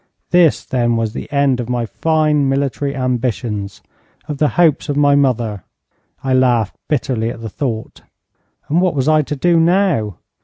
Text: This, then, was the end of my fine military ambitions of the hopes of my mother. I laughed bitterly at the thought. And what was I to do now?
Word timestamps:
This, 0.31 0.65
then, 0.65 0.95
was 0.95 1.13
the 1.13 1.31
end 1.31 1.59
of 1.59 1.69
my 1.69 1.85
fine 1.85 2.49
military 2.49 2.95
ambitions 2.95 3.83
of 4.27 4.39
the 4.39 4.47
hopes 4.57 4.89
of 4.89 4.97
my 4.97 5.13
mother. 5.13 5.63
I 6.23 6.33
laughed 6.33 6.75
bitterly 6.89 7.29
at 7.29 7.41
the 7.41 7.49
thought. 7.49 8.01
And 8.67 8.81
what 8.81 8.95
was 8.95 9.07
I 9.07 9.21
to 9.21 9.35
do 9.35 9.59
now? 9.59 10.15